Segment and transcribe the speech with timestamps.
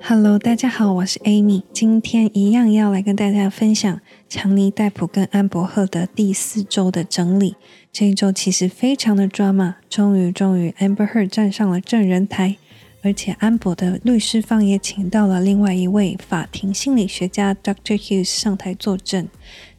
[0.00, 1.62] Hello，大家好，我是 Amy。
[1.72, 7.56] 今天一样要来跟大家分享强尼戴普跟安柏赫的第四周的整理。
[7.92, 12.56] 这一周其实非常的 drama，终于终于，Amber Heard 站上了证人台，
[13.02, 17.98] 而且安柏的律师方也请到了另外一位法庭心理学家 Dr.
[17.98, 19.28] Hughes 上台作证。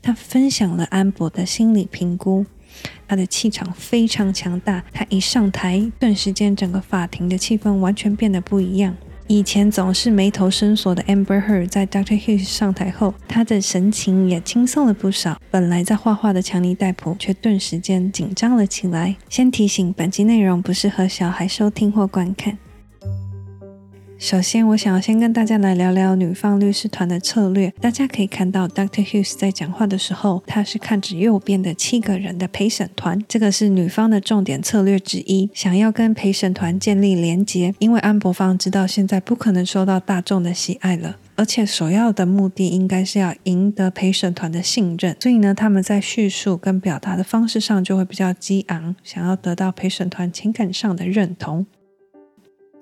[0.01, 2.45] 他分享了安柏的心理评估，
[3.07, 4.83] 他的气场非常强大。
[4.93, 8.95] 他一上台，顿时间整个法庭的气氛完全变得不一样。
[9.27, 12.19] 以前总是眉头深锁的 Amber Heard 在 Dr.
[12.19, 15.39] Hughes 上台后，他的神情也轻松了不少。
[15.51, 19.15] 本来在画画的强尼戴普却顿时间紧张了起来。
[19.29, 22.57] 先提醒，本集内容不适合小孩收听或观看。
[24.19, 27.73] 首先，我想要先跟大家来聊聊女方律师团的策略。
[27.79, 29.01] 大家可以看到，Dr.
[29.01, 37.73] Hughes 在讲话的时候，他是看着右边的七个人的陪审团，这个是女方的重点策略之一，想要跟陪审团建立连结。
[37.79, 51.65] 因为安博方知道现在不可能受到大众的喜爱了，而且首要的目的应该是要赢得陪审团的信任，所以呢，他们在叙述跟表达的方式上就会比较激昂，想要得到陪审团情感上的认同。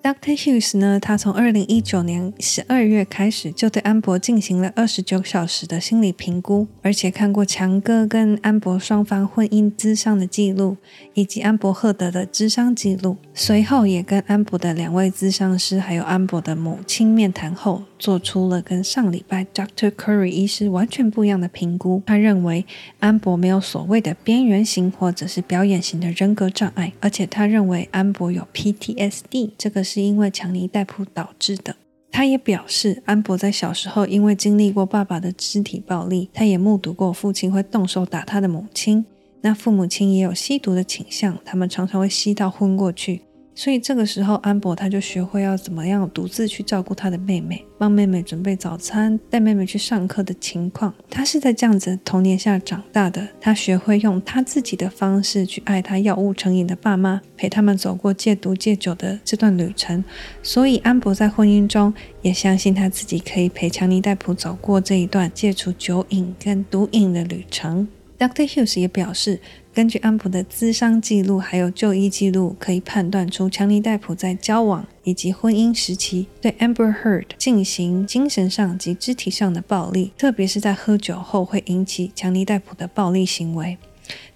[0.04, 0.38] Dr.
[0.38, 10.78] Hughes 呢，他从二零一九年十二月开始就对安柏进行了二十九小时的心理评估，而且看过强哥跟安柏双方婚姻咨商的记录，
[11.14, 13.18] 以及安柏赫德的咨商记录。
[13.34, 19.92] 随后也跟安柏的两位咨商师还有安柏的母亲面谈后，做出了跟上礼拜 Dr.
[19.92, 22.02] Curry 医师完全不一样的评估。
[22.06, 22.66] 他认为
[23.00, 31.78] 安柏没有所谓的边缘型或者是表演型的人格障碍，而且他认为安柏有 PTSD，这个是因为强尼戴普导致的。
[32.12, 39.06] 他也表示，安博在小时候因为经历过爸爸的肢体暴力，他也目睹过父亲会动手打他的母亲。
[39.42, 43.22] 那父母亲也有吸毒的倾向，他们常常会吸到昏过去。
[43.58, 50.94] 所以这个时候，安博他就学会要怎么样独自去照顾他的妹妹，帮妹妹准备早餐，带妹妹去上课的情况。
[51.10, 60.04] 他是在这样子童年下长大的，他学会用他自己的方式去爱他药物成瘾的爸妈，陪他们走过戒毒戒酒的这段旅程。
[60.44, 67.88] 所以安博在婚姻中也相信他自己可以陪强尼戴普走过这一段戒除酒瘾跟毒瘾的旅程。
[68.20, 68.48] Dr.
[68.48, 69.40] Hughes 也表示，
[69.78, 83.78] 根据安普的资商记录还有就医记录，可以判断出强尼戴普在交往以及婚姻时期对 Amber Heard 进行精神上及肢体上的暴力，特别是在喝酒后会引起强尼戴普的暴力行为。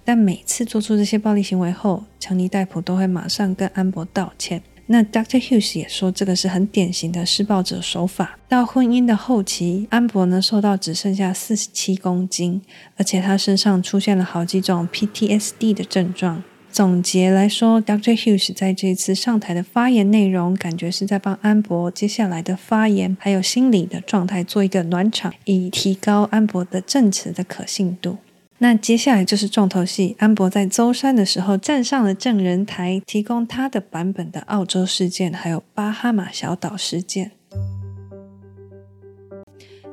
[0.05, 4.61] 但每次做出这些暴力行为后，强尼戴普都会马上跟安博道歉。
[4.91, 5.39] 那 Dr.
[5.39, 8.37] Hughes 也说，这个是很典型的施暴者手法。
[8.49, 12.61] 到婚姻的后期，安柏呢瘦到只剩下四十七公斤，
[12.97, 16.43] 而且他身上出现了好几种 PTSD 的症状。
[16.69, 18.15] 总结来说，Dr.
[18.15, 28.17] Hughes 在这次上台的发言内容，感觉是在帮安柏接下来的发言还有心理的状态做一个暖场，以提高安柏的证词的可信度。
[28.63, 37.31] 那接下来就是重头戏，安柏在舟山的时候站上了证人台，提供他的版本的澳洲事件，还有巴哈马小岛事件。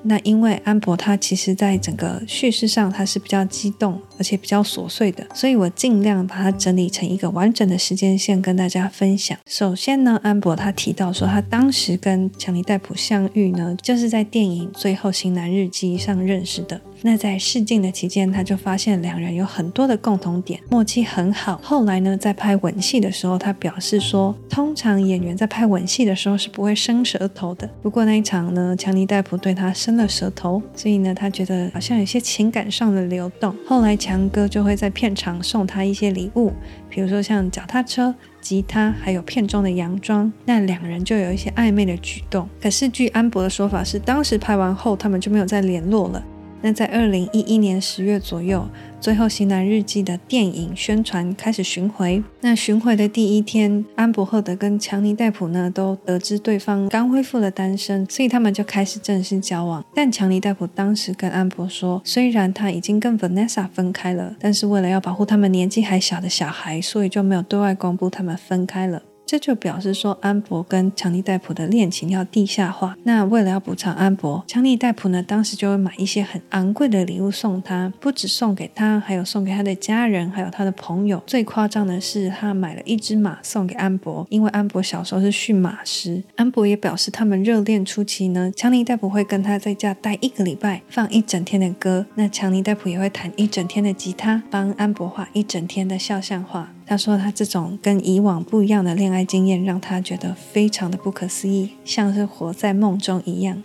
[0.03, 9.39] 那因为安柏他其实在整个叙事上他是比较激动，而且比较琐碎的，所以我尽量把它整理成一个完整的时间线跟大家分享。
[9.47, 16.81] 首先呢，安博他提到说，他当时跟强尼戴普相遇呢，就是在电影《最后型男日记》上认识的。
[17.03, 21.61] 那在试镜的期间，他就发现两人有很多的共同点，默契很好。
[21.63, 27.71] 后来呢，在拍吻戏的时候，他表示说，通常演员在拍吻戏的时候是不会伸舌头的。
[27.81, 33.55] 不过那一场呢，强尼戴普对他伸了舌头，所以呢，他觉得好像有些情感上的流动。
[33.65, 36.51] 后来强强哥就会在片场送他一些礼物，
[36.89, 40.33] 比如说像脚踏车、吉他，还有片中的洋装。
[40.47, 42.49] 那两人就有一些暧昧的举动。
[42.59, 46.25] 可是据安博的说法是，当时拍完后，他们就没有再联络了。
[46.61, 48.69] 那在二零一一年十月左右，
[49.01, 52.23] 《最后型男日记》的电影宣传开始巡回。
[52.41, 59.85] 那巡回的第一天，安柏赫德跟强尼戴普呢都得知对方刚恢复了单身，所以他们就开始正式交往。
[59.95, 69.03] 但强尼戴普当时跟安柏说，虽然他已经跟 Vanessa 分开了，但是为了要保护他们年纪还小的小孩，所以就没有对外公布他们分开了。
[69.29, 72.97] 这就表示说，安博跟强尼戴普的恋情要地下化。
[73.03, 81.23] 那为了要补偿安博，强尼戴普呢，当时就会买一些很昂贵的礼物送他，不止送给他，还有送给他的家人，还有他的朋友。
[81.27, 86.23] 最夸张的是，他买了一只马送给安博，因为安博小时候是驯马师。
[86.37, 92.07] 安博也表示，他们热恋初期呢，强尼戴普会跟他在家待一个礼拜，放一整天的歌。
[92.15, 96.73] 那强尼戴普也会弹一整天的吉他，帮安博画一整天的肖像画。
[96.89, 103.63] 他说他这种跟以往不一样的恋爱经验，让他觉得非常的不可思议，像是活在梦中一样。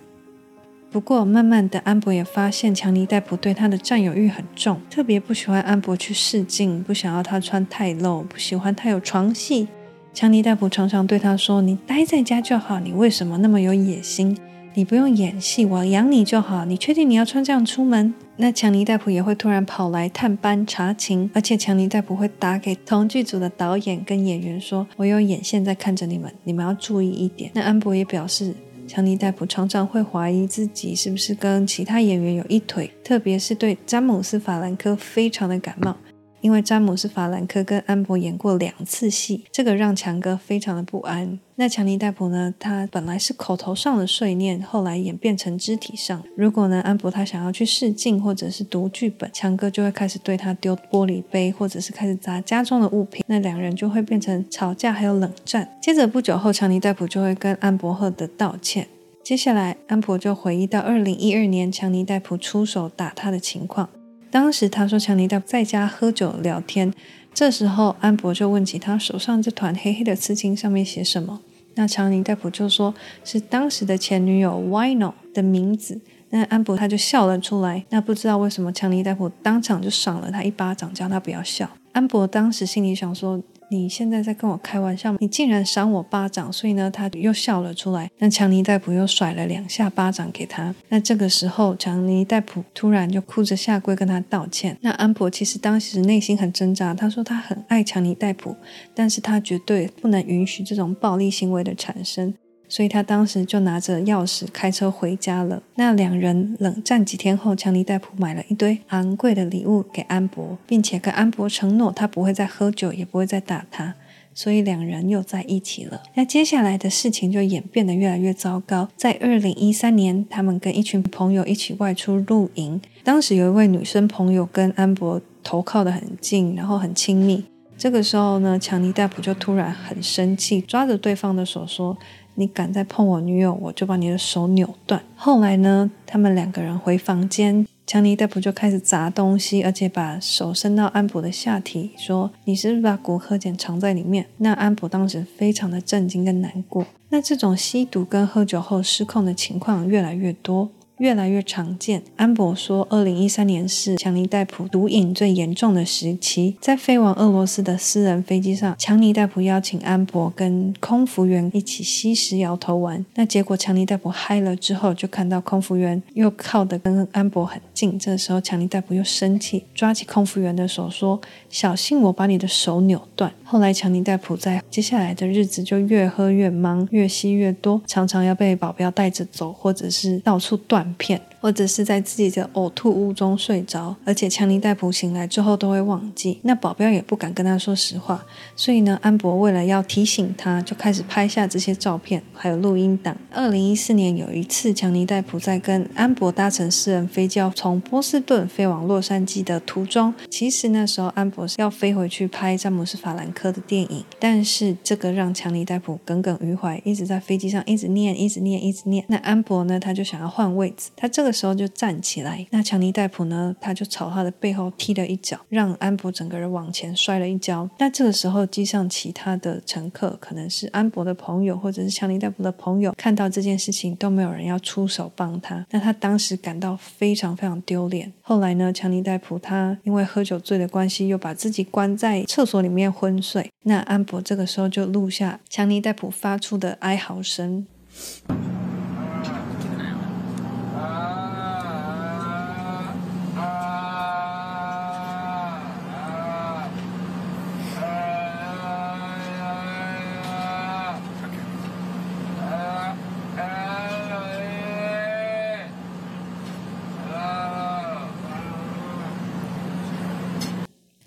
[0.91, 9.69] 不过，慢慢的，安博也发现强尼戴普对他的占有欲很重，特别不喜欢安博去试镜，不想要他穿太露，不喜欢他有床戏。
[10.13, 14.37] 强尼戴普常常对他说：“你待在家就好，你为什么那么有野心？
[14.73, 16.65] 你不用演戏，我养你就好。
[16.65, 28.53] 你确定你要穿这样出门？”那强尼戴普也会突然跑来探班查情，而且强尼戴普会打给同剧组的导演跟演员说：“我有眼线在看着你们，你们要注意一点。”那安博也表示。
[28.85, 35.95] 强尼戴普常常会怀疑自己是不是跟其他演员有一腿，特别是对詹姆斯·法兰科非常的感冒，
[36.43, 41.39] 因为詹姆斯·法兰科跟安博演过两次戏，这个让强哥非常的不安。
[41.55, 42.53] 那强尼戴普呢？
[42.59, 46.21] 他本来是口头上的碎念，后来演变成肢体上。
[46.35, 53.23] 如果呢，安博他想要去试镜或者是读剧本，强哥就会开始对他丢玻璃杯，或者是开始砸家中的物品。
[53.27, 55.77] 那两人就会变成吵架，还有冷战。
[55.81, 58.85] 接着不久后，强尼戴普就会跟安博赫德道歉。
[59.23, 63.87] 接下来，安博就回忆到二零一二年强尼戴普出手打他的情况。
[64.33, 66.91] 当时他说强尼戴普在家喝酒聊天。
[67.35, 71.39] 这时候，安博就问起他手上这团黑黑的刺青上面写什么。
[71.75, 76.01] 那强尼戴普就说是当时的前女友 Wino 的名字。
[76.31, 77.85] 那安博他就笑了出来。
[77.91, 81.69] 那不知道为什么强尼戴普当场就赏了他一巴掌，叫他不要笑。
[81.91, 83.39] 安博当时心里想说。
[83.73, 85.17] 你现在在跟我开玩笑吗？
[85.19, 88.09] 你竟然赏我巴掌，所以呢，他又笑了出来。
[88.19, 90.73] 那强尼戴普又甩了两下巴掌给他。
[90.89, 94.77] 那这个时候，强尼戴普突然就哭着下跪跟他道歉。
[94.81, 98.55] 那安博其实当时内心很挣扎，他说他很爱强尼戴普，
[98.93, 102.33] 但是他绝对不能允许这种暴力行为的产生。
[102.73, 105.61] 所以他当时就拿着钥匙开车回家了。
[105.75, 113.93] 那两人冷战几天后，强尼戴普买了一堆昂贵的礼物给安博，并且跟安博承诺他不会再喝酒，也不会再打他。
[114.33, 116.01] 所以两人又在一起了。
[116.15, 118.89] 那接下来的事情就演变得越来越糟糕。
[118.97, 127.43] 在二零一三年，他们跟一群朋友一起外出露营，当时有一位女生朋友跟安博头靠得很近，然后很亲密。
[127.77, 131.95] 这个时候呢，强尼戴普就突然很生气，抓着对方的手说。
[132.35, 135.01] 你敢再碰我女友，我就把你的手扭断。
[135.15, 146.85] 后来呢，他们两个人回房间，强尼戴普就开始砸东西，而且把手伸到安普的下体，说：“你是不是把古柯碱藏在里面？”那安普当时非常的震惊跟难过。
[147.09, 150.69] 那这种吸毒跟喝酒后失控的情况越来越多。
[151.03, 152.01] 越来越常见。
[152.15, 156.55] 安博说，二零一三年是强尼戴普毒瘾最严重的时期。
[156.61, 163.05] 在飞往俄罗斯的私人飞机上，强尼戴普邀请安博跟空服员一起吸食摇头丸。
[163.15, 167.99] 那结果，强尼戴普嗨了之后，就看到空服员又靠得跟安博很近。
[167.99, 171.19] 这时候，强尼戴普又生气，抓起空服员的手说
[171.51, 180.92] ：“小心我把你的手扭断。”后来，强尼戴普在接下来的日子就越喝越忙，越吸越多，常常要被保镖带着走，或者是到处断。
[180.93, 186.39] 片，或者是在自己的呕吐物中睡着，而且强尼戴普醒来之后都会忘记。
[186.43, 188.25] 那保镖也不敢跟他说实话，
[188.55, 193.15] 所以呢，安博为了要提醒他，就开始拍下这些照片，还有录音档。
[193.31, 209.03] 二零一四年有一次，强尼戴普在跟安博搭乘私人飞机要从波士顿飞往洛杉矶的途中，其实那时候安博是要飞回去拍詹姆斯·法兰科的电影，但是这个让强尼戴普耿耿于怀，一直在飞机上一直念，一直念，一直念。
[209.07, 210.72] 那安博呢，他就想要换位。
[210.95, 217.69] 他这个时候就站起来，那强尼戴普呢，他就朝他的背后踢了一脚，让安博整个人往前摔了一跤。
[217.79, 225.65] 那这个时候，机上其他的乘客，可能是安博的朋友，或者是强尼戴普的朋友，看到这件事情都没有人要出手帮他。
[225.71, 228.11] 那他当时感到非常非常丢脸。
[228.21, 233.49] 后来呢，强尼戴普他因为喝酒醉的关系，又把自己关在厕所里面昏睡。
[233.63, 237.65] 那安博这个时候就录下强尼戴普发出的哀嚎声。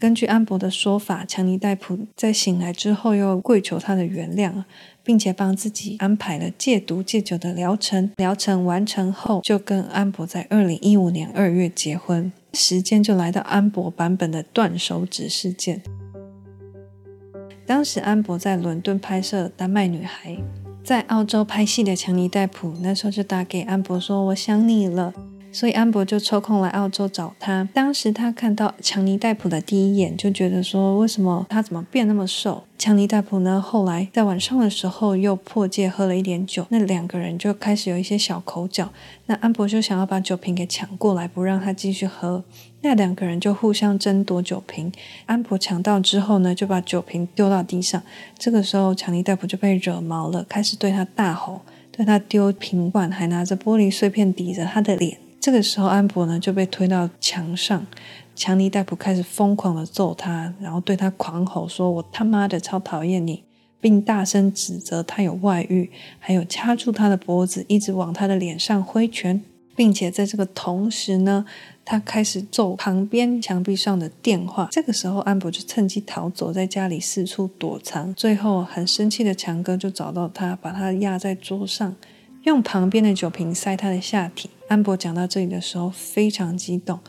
[0.06, 4.62] 根据安博的说法，强尼戴普在醒来之后又跪求他的原谅，
[5.02, 8.12] 并且帮自己安排了戒毒戒酒的疗程。
[8.16, 12.30] 疗程完成后，就跟安博在二零一五年二月结婚。
[12.52, 15.82] 时间就来到安博版本的断手指事件。
[17.66, 20.30] 当时安博在伦敦拍摄《丹麦女孩》，
[20.84, 25.12] 在澳洲拍戏的强尼戴普那时候就打给安博说：“我想你了。”
[25.56, 27.66] 所以安博就抽空来澳洲找他。
[27.72, 32.64] 当时他看到强尼戴普的第一眼，就觉得说，为什么他怎么变那么瘦？
[32.76, 38.90] 强尼戴普呢，后来在晚上的时候又破戒喝了一点酒，那两个人就开始有一些小口角。
[39.24, 42.44] 那安博就想要把酒瓶给抢过来，不让他继续喝。
[42.82, 44.92] 那两个人就互相争夺酒瓶。
[45.24, 48.02] 安博抢到之后呢，就把酒瓶丢到地上。
[48.38, 55.16] 这个时候，强尼戴普就被惹毛了，开始对他大吼，对他丢瓶罐，还拿着玻璃碎片抵着他的脸。
[55.46, 57.86] 这个时候，安博呢就被推到墙上，
[58.34, 63.44] 强尼戴普开始疯狂的揍他，然后对他狂吼说：“我他妈的超讨厌你！”
[63.80, 65.88] 并大声指责他有外遇，
[66.18, 69.40] 还有掐住他的脖子，一直往他的脸上挥拳，
[69.76, 71.46] 并且在这个同时呢，
[71.84, 74.68] 他开始揍旁边墙壁上的电话。
[74.72, 78.12] 这个时候，安博就趁机逃走，在家里四处躲藏。
[78.14, 81.94] 最后，很生气的强哥就找到他，把他压在桌上。
[82.46, 84.48] 用旁边的酒瓶塞他的下体。
[84.68, 87.00] 安博讲到这里的时候非常激动。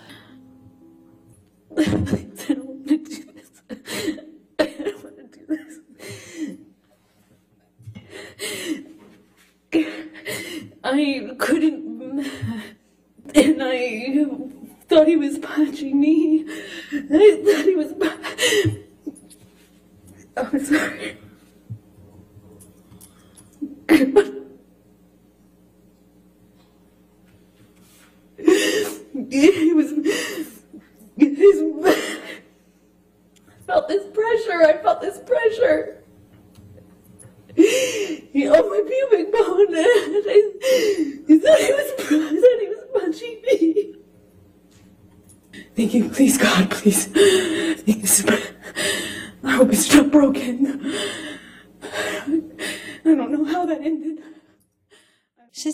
[10.84, 12.26] I couldn't,
[13.36, 14.26] and I
[14.88, 16.46] thought he was punching me.
[16.94, 17.94] I thought he was.
[20.38, 21.18] Oh, sorry.
[29.42, 29.92] he was
[31.18, 31.94] his, I
[33.66, 34.64] felt this pressure.
[34.64, 36.04] I felt this pressure.
[37.56, 40.52] He on my pubic bone, and I,
[41.28, 41.88] he said he was.
[41.98, 43.96] Said he was punching me.
[45.76, 47.10] Thinking, please God, please.
[49.44, 50.87] I hope it's not broken.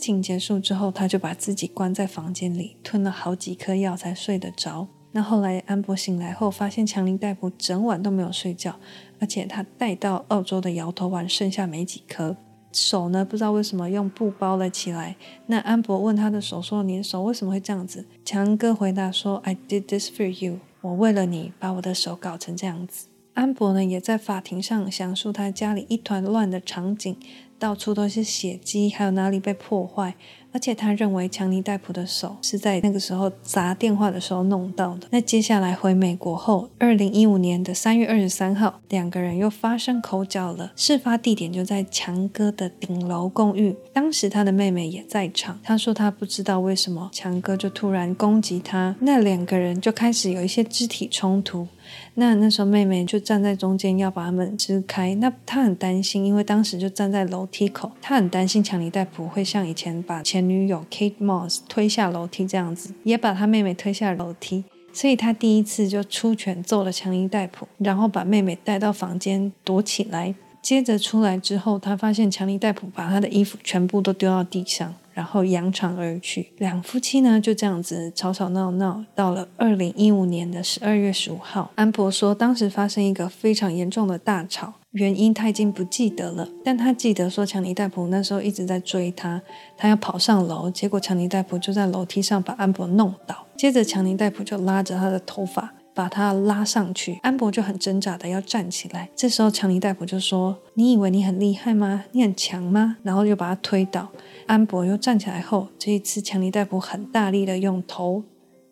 [0.03, 4.87] 情结束之后，他就把自己关在房间里，吞了好几颗药才睡得着。
[5.13, 8.75] 那后来安博醒来后，发现强尼戴普整晚都没有睡觉，
[9.19, 12.35] 而且他带到澳洲的摇头丸剩下没几颗。
[12.73, 15.15] 手呢，不知道为什么用布包了起来。
[15.45, 20.59] 那安博问他的手说：“你的手为什么会这样子？”强哥回答说：“I did this for you。
[20.81, 27.15] 我为了你，把我的手搞成这样子。”安博呢，也在法庭上详述他家里一团乱的场景。
[27.63, 30.13] 到处都是血迹，还有哪里被破坏，
[30.51, 35.07] 而且他认为强尼戴普的手是在那个时候砸电话的时候弄到的。
[35.11, 40.73] 那接下来回美国后，二零一五年的三月二十三号，两个人又发生口角了。
[40.75, 45.57] 事发地点就在强哥的顶楼公寓，当时他的妹妹也在场。
[45.63, 51.69] 他说他不知道为什么强哥就突然攻击他，那两个人就开始有一些肢体冲突。
[52.15, 74.93] 那那时候妹妹就站在中间要把他们支开，那她很担心，因为当时就站在楼梯口，她很担心强尼戴普会像以前把前女友 Kate Moss 推下楼梯这样子，也把他妹妹推下楼梯，所以他第一次就出拳揍了强尼戴普，然后把妹妹带到房间躲起来，接着出来之后，他发现强尼戴普把他的衣服全部都丢到地上。
[75.13, 89.41] 然后扬长而去，两夫妻呢就这样子吵吵闹闹，到了二零一五年的十二月十五号，安博说当时发生一个非常严重的大吵，原因他已经不记得了，但他记得说强尼戴普那时候一直在追他，
[89.77, 95.73] 他要跑上楼，结果强尼戴普就在楼梯上把安博弄倒，接着强尼戴普就拉着他的头发。
[95.95, 99.07] 把他拉上去，安博就很挣扎的要站起来。
[99.15, 102.05] 这时候强尼戴普就说：“你以为你很厉害吗？
[102.13, 104.09] 你很强吗？”然后又把他推倒。
[104.45, 108.23] 安博又站起来后，这一次强尼戴普很大力的用头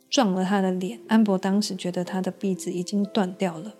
[0.09, 0.99] 撞了他的脸。
[1.07, 3.75] 安博当时觉得他的鼻子已经断掉了。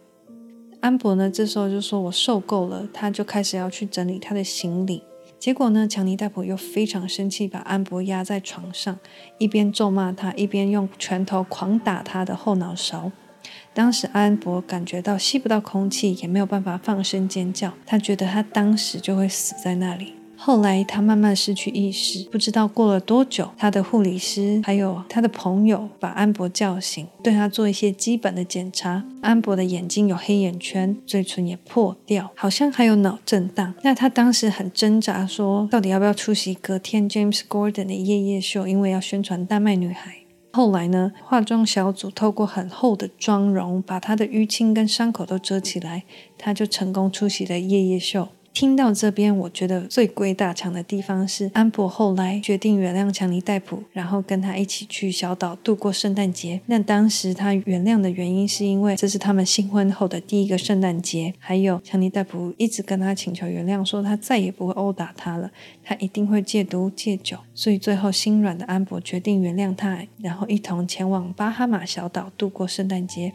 [0.80, 5.04] 安博呢，这时候就说：“我受够了。”他就开始要去整理他的行李。
[5.38, 8.98] 结果呢，强尼戴普又非常生气，把安博压在床上，
[9.38, 13.12] 一边咒骂他，一边用拳头狂打他的后脑勺。
[13.74, 17.74] 当时安博感觉到吸不到空气，也没有办法放声尖叫。
[17.86, 20.14] 他觉得他当时就会死在那里。
[20.44, 29.04] 后来他慢慢失去意识，不知道过了多久，他的护理师还有他的朋友把安博叫醒，对他做一些基本的检查。
[29.22, 33.76] 安博的眼睛有黑眼圈，嘴唇也破掉，好像还有脑震荡。
[33.84, 40.16] 那他当时很挣扎，说到底要不要出席隔天 James Gordon 的夜夜秀，因为要宣传丹麦女孩。
[40.54, 46.04] 后来呢，化妆小组透过很厚的妆容，把他的淤青跟伤口都遮起来，
[46.40, 48.30] 他就成功出席了夜夜秀。
[48.54, 56.60] 听到这边，我觉得最鬼打墙的地方是安柏后来决定原谅强尼戴普，然后跟他一起去小岛度过圣诞节。
[56.66, 65.50] 那当时他原谅的原因是因为这是他们新婚后的第一个圣诞节，还有强尼戴普一直跟他请求原谅，说他再也不会殴打他了，
[65.82, 67.38] 他一定会戒毒戒酒。
[67.54, 73.34] 所以最后心软的安柏决定原谅他，然后一同前往巴哈马小岛度过圣诞节。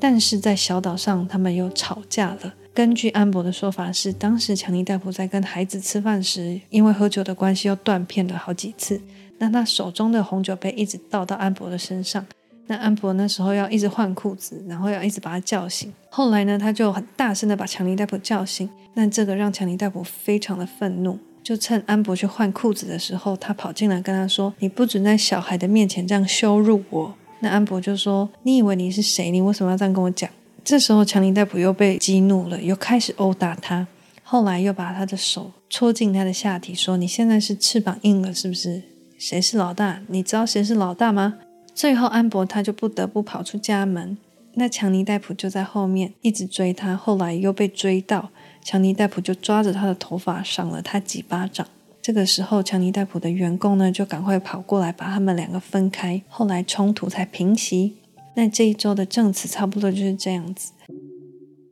[0.00, 2.54] 但是在小岛上，他们又吵架了。
[2.74, 9.00] 根据安博的说法是，当时强尼戴普在跟孩子吃饭时，因为喝酒的关系又断片了好几次。
[9.38, 12.24] 那他手中的红酒杯一直倒到安博的身上。
[12.66, 15.92] 那安博那时候要一直换裤子，然后要一直把他叫醒。
[16.10, 18.68] 后来呢，他就很大声的把强尼戴普叫醒。
[18.94, 29.30] 那这个让强尼戴普非常的愤怒，就趁安博去换裤子的时候，他跑进来跟他说：“你不准在小孩的面前这样羞辱我。”那安博就说：“你以为你是谁？
[29.30, 30.28] 你为什么要这样跟我讲？”
[30.68, 33.86] 这时候，强尼戴普又被激怒了，又开始殴打他。
[34.22, 38.82] 后来又把他的手戳进他的下体，说：“你现在是翅膀硬了，是不是？
[39.18, 40.02] 谁是老大？
[40.08, 41.38] 你知道谁是老大吗？”
[41.74, 44.18] 最后，安柏他就不得不跑出家门。
[44.56, 46.94] 那强尼戴普就在后面一直追他。
[46.94, 48.28] 后来又被追到，
[48.62, 51.66] 强尼戴普就抓着他的头发赏了他几巴掌。
[52.02, 56.20] 这个时候，强尼戴普的员工呢就赶快跑过来把他们两个分开。
[56.28, 57.94] 后来冲突才平息。
[58.38, 60.70] 那这一周的证词差不多就是这样子。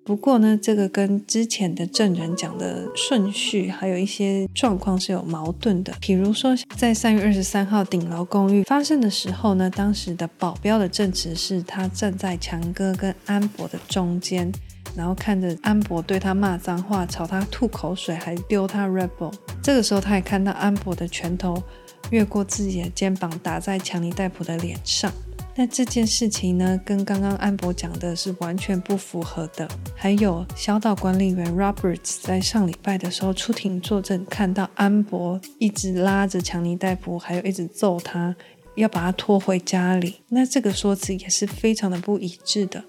[0.04, 5.94] 不过呢，这个跟之前的证人讲的顺序还有一些状况是有矛盾的。
[6.00, 14.50] 比如说，在三月二十三号顶楼公寓发生的时候呢，当时的保镖的证词是他站在强哥跟安博的中间，
[14.96, 19.32] 然后看着安博对他骂脏话，朝他吐口水，还丢他 Red Bull。
[19.62, 21.62] 这个时候，他也看到安博的拳头
[22.10, 25.12] 越过自己的肩膀，打在强尼戴普的脸上。
[25.58, 29.66] 那这件事情呢，跟刚刚安博讲的是完全不符合的。
[29.94, 38.36] 还有小岛管理员 Roberts 在上礼拜的时候出庭作证，看到安博一直拉着强尼戴普，还有一直揍他，
[38.74, 40.16] 要把他拖回家里。
[40.28, 42.84] 那这个说辞也是非常的不一致的。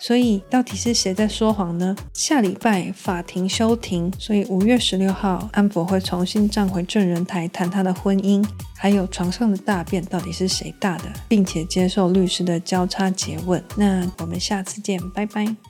[0.00, 1.94] 所以到底是谁在说谎呢？
[2.14, 8.42] 下礼拜法庭休庭，所以五月十六号安博会重新站回证人台谈他的婚姻，
[8.76, 13.62] 还有床上的大便到底是谁大的，并且接受律师的交叉诘问。
[13.76, 15.69] 那我们下次见，拜拜。